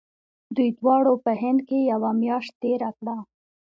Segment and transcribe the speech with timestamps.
[0.55, 3.15] دوی دواړو په هند کې یوه میاشت تېره کړه.